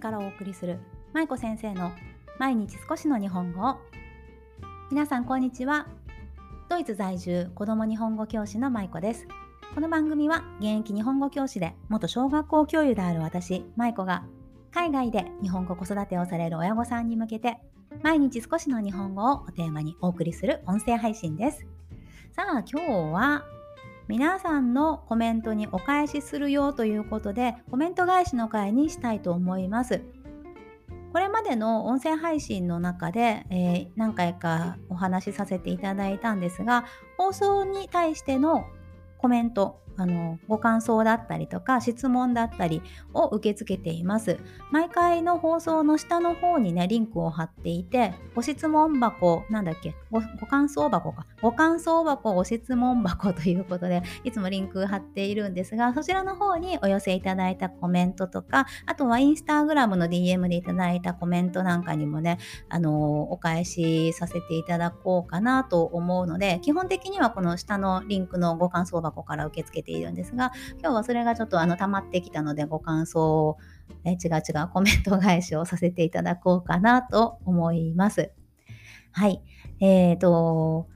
[0.00, 0.78] からお送りする
[1.12, 1.92] 舞子先生の
[2.38, 3.76] 毎日少しの日本語。
[4.90, 5.86] 皆さんこんにちは。
[6.70, 9.28] ドイツ在住子供日本語教師の舞子です。
[9.74, 14.24] この番組は現役日本語教師で元小学校教諭である私舞子が
[14.72, 17.58] 海外で日本語子育てをされる親御さんに向けて
[18.02, 21.66] 毎日少しの日本語をテーマにお送りする音声配信です。
[22.32, 23.44] さあ今日は
[24.10, 30.02] 皆さんのコメントにお返しするよということでコメント返しの回にしたいと思います。
[31.12, 36.86] これまでの音声配信の中で、えー、何回かお話しさせていただいたんですが
[37.18, 38.64] 放送に対しての
[39.18, 42.80] コメントあのご感想だったりとか質問だったり
[43.12, 44.38] を受け付けています。
[44.70, 62.38] 毎回の放送の下の方にねリンクを貼っていてご質問箱なんだっけごご感想箱かご感想箱ご質問箱ということでいつもリンク貼っているんですがそちらの方にお寄せいただいたコメントとかあとはインスタグラムの DM でいただいたコメントなんかにもね
[62.70, 73.58] あのお返しさせていただこうかなと思うので基本的にはこの下のリンクのご感想箱から受け付けてているんですが今日はそれがちょっとあの溜まってきたのでご感想を、
[74.04, 78.30] え違う違うコメント返しをさせていただこうかなと思います。
[79.12, 79.42] はい。
[79.80, 80.88] えっ、ー、と、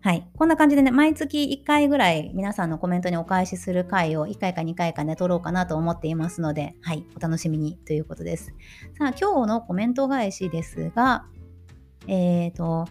[0.00, 0.28] はい。
[0.36, 7.04] こんな感じでね、毎月1回ぐらい皆さんのコメントにお返しする回を1回か2回かね、撮ろうかなと思っていますので、はい。
[7.16, 8.54] お楽しみにということです。
[8.96, 11.26] さあ、今日のコメント返しですが、
[12.06, 12.86] えっ、ー、と、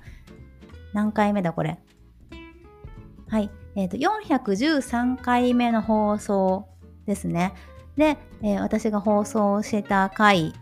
[0.94, 1.80] 何回目だこれ？
[3.28, 3.50] はい。
[3.76, 6.68] えーと、413回目の放送
[7.06, 7.54] ですね。
[7.98, 10.54] で、えー、私が放送してた回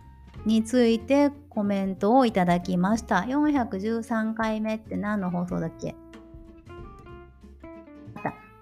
[0.46, 3.18] についてコメントをいただきました。
[3.18, 5.96] 413回目って何の放送だっけ？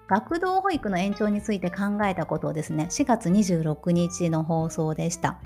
[0.08, 5.40] 学童保育の延長について考えたことをですね、4月26日の放送でした。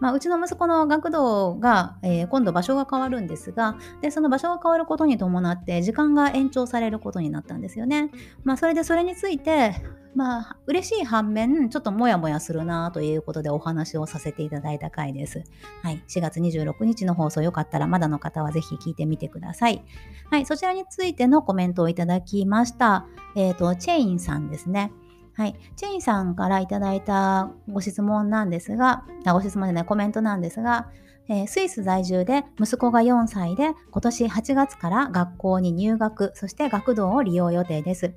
[0.00, 8.10] まあ、うちの息子の学童が、えー、今度場所が変わるんですがでその場所が変わることに伴って時間が延長されることになったんですよね。
[8.44, 9.74] まあ、それでそれについて
[10.14, 15.44] まあ、嬉しい反面、ちょっともやもやするなということでお話をさせていただいた回です。
[15.82, 16.02] はい。
[16.08, 19.84] 4月26日の放送よかったら、まだの方はぜひ聞いてみてください。
[20.30, 20.46] はい。
[20.46, 23.06] そちらについてのコメントをいただきました。
[23.36, 24.92] えっ、ー、と、チェインさんですね。
[25.34, 30.88] はい、チェインさんからいただいたご質問なんですが、ご質問じゃないコメントなんですが、
[31.28, 38.14] えー、スイス在住で息子が4歳で今年8月から学校に入学、そして学童を利用予定です。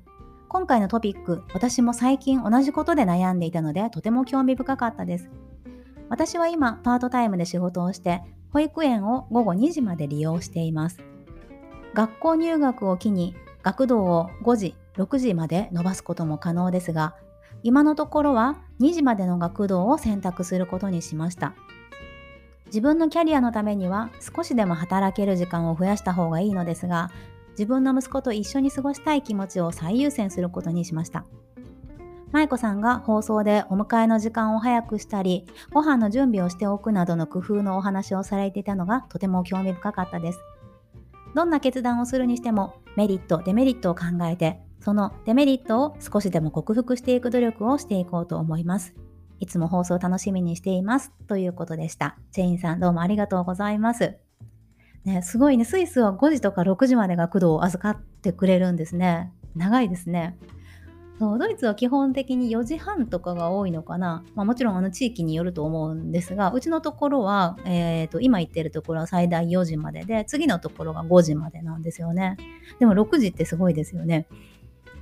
[0.48, 5.30] 今回のトピック、私も最近同じことで悩んでいたのでとても興味深かったです。
[6.08, 10.98] 私は今パートタイムで仕事をして保育園を午後2時まで利用しています。
[11.94, 17.16] 学校入学を機に学童を5時、6時まで伸ばすことも可能ですが、
[17.62, 21.54] 今のところは2時までの学童を選択することにしました。
[22.66, 27.10] 自分のキャリアのためには少しでも働ける時間を増やした方がいいのですが、
[27.52, 31.24] 自分の息子と一緒に過ごしたい気持ちを最優先することにしました。
[32.32, 40.40] 舞子さんが放送でお迎えの時間を早くしたり、ご飯の準備をしておくなどの工夫のお話をされていたのがとても興味深かったです。
[41.34, 48.94] どんな決断をするにしてもメリット、デメリットを考えてそのデメリットを少しでも克服していく努力をしていこうと思います。
[49.40, 51.10] いつも放送楽しみにしています。
[51.26, 52.18] ということでした。
[52.32, 54.18] チェインさんどうもありがとうございます。
[55.06, 55.64] ね、すごいね。
[55.64, 59.32] スイスは5時とか6時までが工藤を預かってくれるんですね。
[59.56, 60.36] 長いですね。
[61.18, 72.36] そうドイツは基本的に4時半とかが多いのかな、まあ、もちろんあの地域によると思うんですがうちのところは、えーと、今行ってるところは最大4時までで次のところが5時までなんですよね。
[72.80, 74.26] でも6時ってすごいですよね。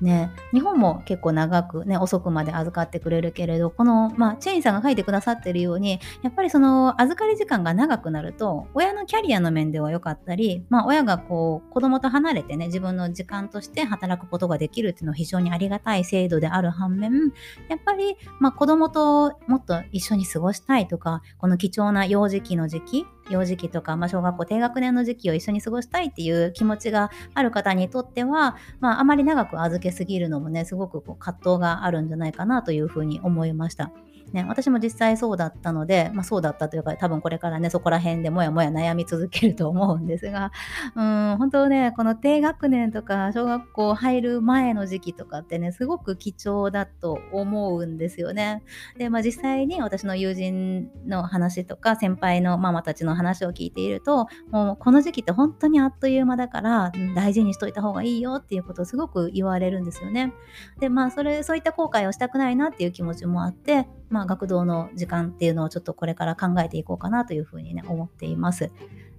[0.02, 17.32] ね、日本も結構長く、ね、遅くまで預かってくれるけれど、この、まあ、チェインさんが書いてくださってるように、やっぱりその預かり時間が長くなると、親のキャリアの面では良かったり、まあ、親がこう、子供と離れてね、自分の時間として働くことができるっていうのは非常にありがたい制度である反面、
[17.68, 33.92] やっぱり、まあ、子供ともっと一緒に過ごしたいとか、この貴重な幼児期の時期、幼児期とか、まあ、小学校低学年の時期を一緒に過ごしたいっていう気持ちがある方にとっては、まあ、あまり長く預けすぎるのもねすごくこう葛藤があるんじゃないかなというふうに思いました。
[34.32, 40.52] ね、私も実際そうだったので、まあ、そうだったというか多分これからねそこら辺でもやもや悩み続けると思うんですが
[40.96, 48.62] うん本当ねこの低学年とか小学校入る前の時期とかってねすごく貴重だと思うんですよね。
[48.96, 60.32] で、まあ、実際に私の友人の話とか先輩のママたちの話を聞いているともうこの時期って本当にあっという間だから大事にしといた方がいいよっていうことをすごく言われるんですよね。
[60.80, 68.70] でまあそれそういった後悔をしたくないなっていう気持ちもあってまあ、学童の時間っていうのをちょっとこれから考えていこうかなというふうにね、思っています。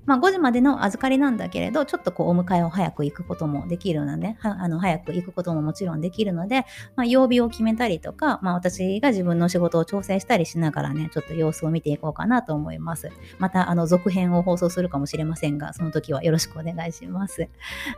[0.06, 6.66] まあ、5時までの預かりなんだけれど、ちょっとこうお迎えを早く行くこともできるので、あの早く行くことももちろんできるので、
[6.96, 13.12] まあ、曜日を決めたりとか、まあ、私が自分の仕事を調整したりしながらね、ちょっと様子を見ていこうかなと思います。
[13.40, 17.48] また、あの、続編を放送するかもしれませんが、その時はよろしくお願いします。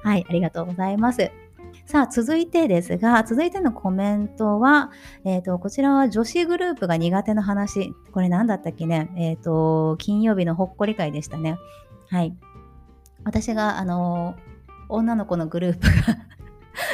[0.03, 1.31] はい、ありがとうございます。
[1.85, 4.91] さあ、続いてですが、続いてのコメントは、
[5.23, 7.93] えっ、ー、と、こちらは女子グループが苦手な話。
[8.11, 9.11] これ何だったっけね？
[9.15, 11.57] えっ、ー、と、金曜日のほっこり会でしたね。
[12.09, 12.35] はい。
[13.23, 14.35] 私が、あの、
[14.89, 16.17] 女の子のグループが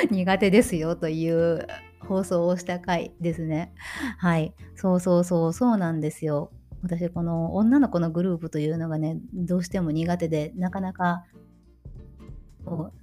[0.12, 1.68] 苦手ですよという
[2.00, 3.74] 放送をした回ですね。
[4.18, 4.54] はい。
[4.76, 6.52] そうそうそう、そうなんですよ。
[6.84, 11.26] 私、この女の子のグループというのがね、どうしても苦手で、なかなか、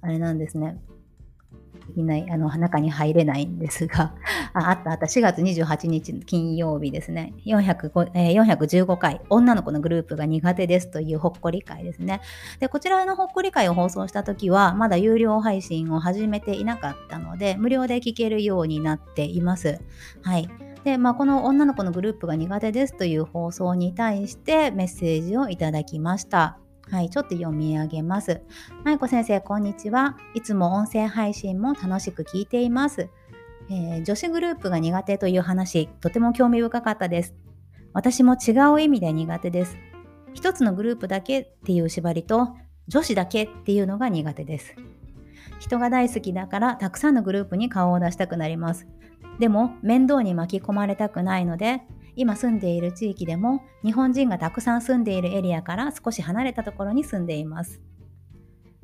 [0.01, 0.77] あれなんですね。
[1.89, 4.13] できない、あの、中に入れないんですが、
[4.53, 12.21] ああったあった、4月28日金曜日ですね、405えー、415回、女の子のグループが苦手ですというほっこり会ですね。
[12.59, 19.79] で、こちらのほっこり会を放送した時は、まだ有料配信を始めていなかったので、無料で聞けるようになっています。
[20.21, 20.49] はい。
[20.83, 26.59] で、まあ、この女の子のグループが苦手ですという放送に対してメッセージをいただきました。
[26.91, 28.41] はい、ちょっと読み上げます。
[28.83, 30.17] まいこ先生、こんにちは。
[30.33, 33.09] いつも音声配信も楽しく聞いています。
[33.69, 37.35] えー、女子グループが苦手という話、とても興味深かったです。
[37.93, 39.77] 私も違う意味で苦手です。
[40.33, 42.55] 一つのグループだけっていう縛りと、
[42.87, 44.73] 女子だけっていうのが苦手です。
[45.59, 48.87] 人が大好きだからたくさんのグループに顔を出したくなります。
[49.37, 51.83] でも面倒に巻き込まれたくないので
[52.19, 57.81] 今住んでいる地域でも日本人がたくさん住んでいるエリアから少し離れたところに住んでいます。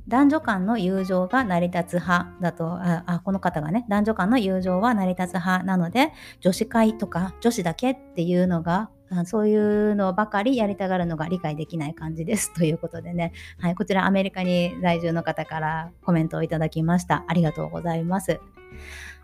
[0.07, 8.91] 男女間の友情が成り立つ派だとああこの方がね男女間の友情は成り立つ派なので女子会とか女子だけっていうのが
[9.25, 12.53] そういうのばかりやりたがるのが理解できない感じです。
[12.55, 17.25] ということでね、はい、こちらアメリカに在住の方からコメントをいただきました。
[17.27, 18.39] ありがとうございます。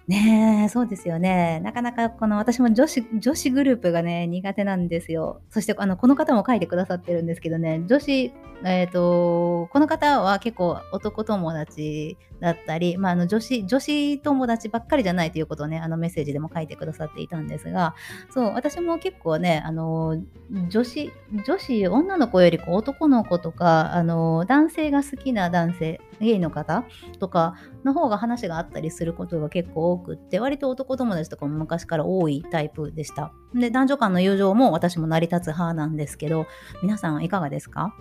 [0.07, 1.59] ねえ、そうですよね。
[1.63, 5.41] なかなかこの私も女子女子グループがね、苦手なんですよ。
[5.49, 8.33] そしてあのこの方も書いてくださってるんですけどね、女子、
[8.63, 17.95] えっ、ー、と、この方は結構男友達だったり、まあ、あの女子、女子友達ばっかりじゃないということをね、あのメッセージでも書いてくださっていたんですが、
[18.31, 20.17] そう、私も結構ね、あの、
[20.69, 21.11] 女子、
[21.45, 26.85] 女子、女の子よりこう男の子とか、あの、男性が好きな男性、ゲイの方
[27.19, 33.33] とかの方が話があったりすることが結構多くって、割と男友達とかも昔から多いタイプでした。
[33.53, 36.45] で、男女間の友情も私も成り立つ派なんですけど、
[36.81, 37.93] 皆さんいかがですか？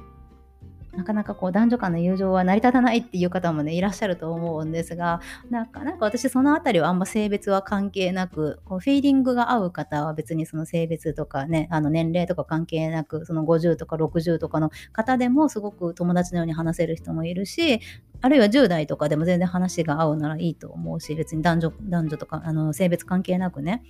[0.93, 17.81] なかなかこう男女間の友情は成り立たないっていう方もねいらっしゃると思うんですがなんかなんか私そのあたりはあんま性別は関係なくこうフィーリングが合う方は別にその性別とかねあの年齢とか関係なくその50とか60とかの方でもすごく友達のように話せる人もいるし
[18.23, 23.83] あるいは10代とかでも全然話が合うならいいと思うし別に男女男女とかあの性別関係なくね、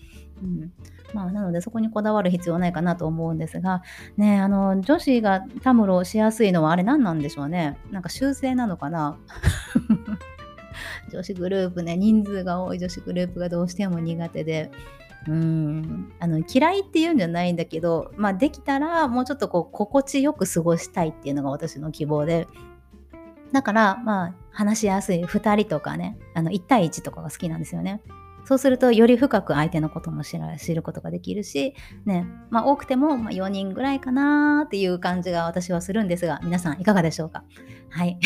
[0.42, 0.72] うん。
[1.12, 3.82] まあ、なのでそこにこだわる必要ないかなと思うんですが、
[4.16, 7.78] ね、あの女子がたむろしやすいのはあれ何なんでしょうね。
[7.90, 9.18] なんか修正なのかな。
[11.12, 14.70] 女子グループね人数が多い女子グループがどうしても苦手で。
[15.28, 16.12] うん。
[16.18, 22.46] あの嫌いっていうんじゃないんだけど、まあ、できたらもうちょっとこう心地よく過ごしたいっていうのが私の希望で。
[23.52, 28.02] だからまあ話しやすい2人とかねあの1対1とかが好きなんですよね。
[28.44, 37.44] そうするとより深く相手のことも知ることができるし、ね、まあ、多くても4人ぐらいかなっていう感じが私はするんですが、皆さんいかがでしょうか？
[37.90, 38.18] はい。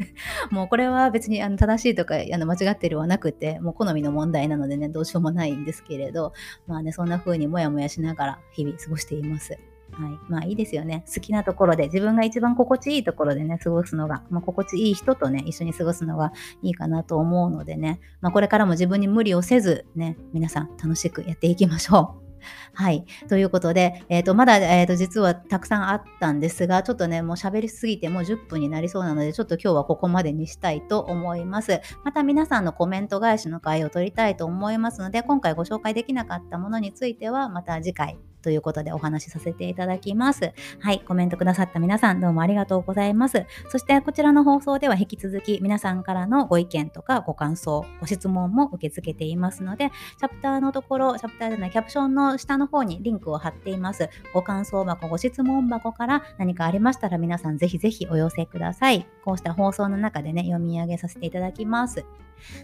[0.50, 6.32] もうこれは別にあの正しいとかあの間違ってるはなくて、もう好みの問題なのでね、どうしようもないんですけれど、
[6.66, 9.58] まあね、そんな風にもやもやしながら日々過ごしています。
[9.92, 10.18] はい。
[10.28, 11.04] まあいいですよね。
[11.12, 16.32] 好きなところで、自分が一番心地いいところでね、過ごすのが、まあ、心地いい人とね、一緒に過ごすのが
[16.62, 22.30] いいかなと思うのでね、まあこれからも自分に無理をせず、ね、皆さん楽しくやっていきましょう。
[22.74, 23.04] はい。
[23.28, 31.80] ということで、えっ、ー、と、まだ、えっ、ー、と、実はたくさんあったんですが、ちょっとね、もう喋りすぎてもう10分になりそうなので、ちょっと今日はここまでにしたいと思います。
[32.04, 40.52] また皆さんのコメント返しの回を取りたいと思いますので、今回ご紹介できなかったものについては、また次回ということでお話しさせていただきます。
[40.80, 43.46] はい、コメントくださった皆さんどうもありがとうございます。
[43.68, 54.08] そしてこちらの放送では引き続き皆さんからのご意見とかご感想、ご質問も受け付けていますので、チャプターのところ、チャプターじゃないキャプションの下の方にリンクを貼っています。
[54.32, 59.06] ご感想箱、ご質問箱から何かありましたら皆さんぜひぜひお寄せください。
[59.24, 62.04] こうした放送の中でね、読み上げさせていただきます。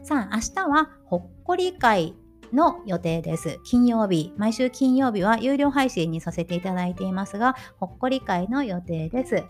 [0.03, 2.15] さあ、明日はほっこり会
[2.53, 3.59] の予定です。
[3.65, 9.45] 金曜日、毎週金曜日は有料配信にさせていただいていますが、ほっこり会の予定です。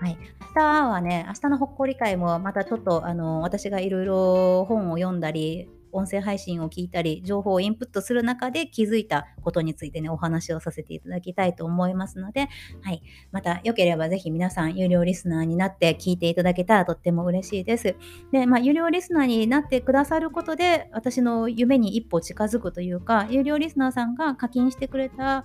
[0.00, 12.48] はい、明日はね、明日のほっこり会もまたちょっとあの私がいろいろ本を読んだり、音声配信を聞いたり、情報をインプットする中で気づいたことについてね、お話をさせていただきたいと思いますので、
[12.82, 13.02] はい。
[13.30, 17.94] また、よければぜひ皆さん、有料リスナーになって聞いていただけたらとっても嬉しいです。
[18.32, 25.44] で、まあ、有料リスナーになってくださることで、私の夢に一歩近づくというか、有料リスナーさんが課金してくれた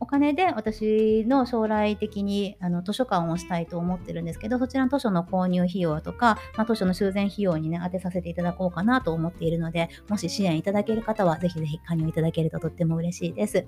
[0.00, 13.66] お金で私の将来的にあの図書館をしたいと思ってるんですけど、そちらの図書の購入費用とか、まあ、図書の修繕費用にね、当てさせていただこうかなと思っているので、もし支援いただける方は、ぜひぜひ加入いただけるととっても嬉しいです。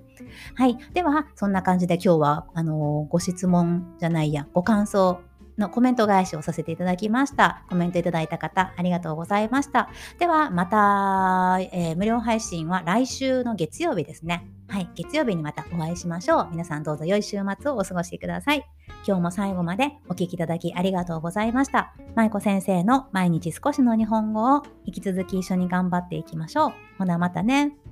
[0.54, 0.76] はい。
[0.92, 5.20] では、そんな感じで今日は、あのご質問じゃないや、ご感想
[5.58, 7.62] のコメント返しをさせていただきました。
[7.68, 9.90] コメントいただいた方、ありがとうございました。
[10.18, 14.46] では、また、えー、無料配信は来週の月曜日ですね。
[14.68, 16.48] はい、月曜日にまたお会いしましょう。
[16.52, 18.64] 皆さんどうぞ良い週末をお過ごしください。
[19.06, 21.92] 今日も最後までお聴きいただきありがとうございました。
[22.14, 26.72] 舞子先生の毎日少しの日本語を引き続き一緒に頑張っていきましょう。
[26.98, 27.89] ほなまたね。